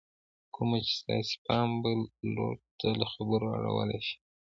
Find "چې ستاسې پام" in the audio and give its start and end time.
0.85-1.69